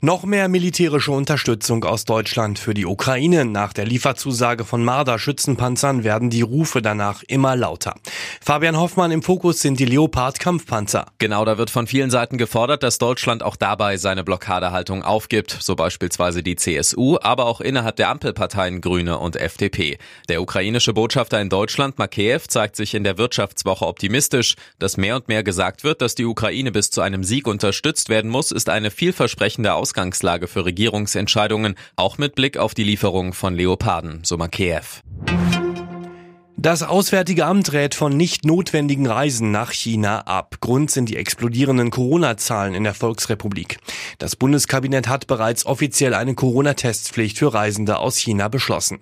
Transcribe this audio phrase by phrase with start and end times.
[0.00, 3.44] Noch mehr militärische Unterstützung aus Deutschland für die Ukraine.
[3.44, 7.96] Nach der Lieferzusage von Marder-Schützenpanzern werden die Rufe danach immer lauter.
[8.40, 11.06] Fabian Hoffmann im Fokus sind die Leopard-Kampfpanzer.
[11.18, 15.74] Genau, da wird von vielen Seiten gefordert, dass Deutschland auch dabei seine Blockadehaltung aufgibt, so
[15.74, 19.98] beispielsweise die CSU, aber auch innerhalb der Ampelparteien Grüne und FDP.
[20.28, 24.54] Der ukrainische Botschafter in Deutschland, Makeyev, zeigt sich in der Wirtschaftswoche optimistisch.
[24.78, 28.30] Dass mehr und mehr gesagt wird, dass die Ukraine bis zu einem Sieg unterstützt werden
[28.30, 34.20] muss, ist eine vielversprechende Ausgangslage für Regierungsentscheidungen, auch mit Blick auf die Lieferung von Leoparden,
[34.22, 35.00] so Makeyev.
[36.58, 40.56] Das Auswärtige Amt rät von nicht notwendigen Reisen nach China ab.
[40.60, 43.78] Grund sind die explodierenden Corona-Zahlen in der Volksrepublik.
[44.18, 48.98] Das Bundeskabinett hat bereits offiziell eine Corona-Testpflicht für Reisende aus China beschlossen.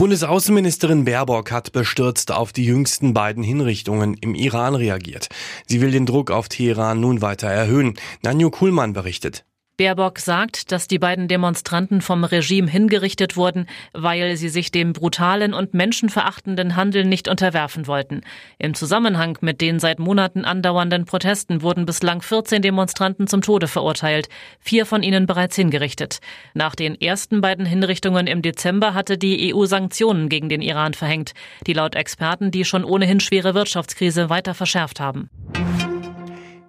[0.00, 5.28] Bundesaußenministerin Baerbock hat bestürzt auf die jüngsten beiden Hinrichtungen im Iran reagiert.
[5.66, 7.92] Sie will den Druck auf Teheran nun weiter erhöhen.
[8.22, 9.44] Nanjo Kuhlmann berichtet.
[9.80, 13.64] Baerbock sagt, dass die beiden Demonstranten vom Regime hingerichtet wurden,
[13.94, 18.20] weil sie sich dem brutalen und menschenverachtenden Handeln nicht unterwerfen wollten.
[18.58, 24.28] Im Zusammenhang mit den seit Monaten andauernden Protesten wurden bislang 14 Demonstranten zum Tode verurteilt,
[24.60, 26.18] vier von ihnen bereits hingerichtet.
[26.52, 31.32] Nach den ersten beiden Hinrichtungen im Dezember hatte die EU Sanktionen gegen den Iran verhängt,
[31.66, 35.30] die laut Experten die schon ohnehin schwere Wirtschaftskrise weiter verschärft haben.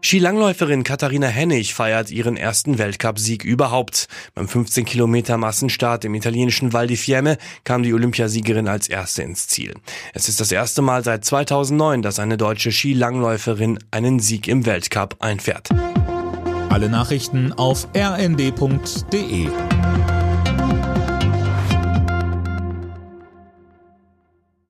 [0.03, 4.07] Skilangläuferin Katharina Hennig feiert ihren ersten Weltcupsieg überhaupt.
[4.33, 9.47] Beim 15 Kilometer Massenstart im italienischen Val di Fiemme kam die Olympiasiegerin als erste ins
[9.47, 9.75] Ziel.
[10.13, 15.17] Es ist das erste Mal seit 2009, dass eine deutsche Skilangläuferin einen Sieg im Weltcup
[15.19, 15.69] einfährt.
[16.69, 19.49] Alle Nachrichten auf rnd.de